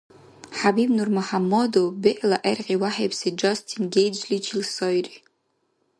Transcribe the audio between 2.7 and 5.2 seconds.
вяхӀибси Джастин Гейджиличил сайри.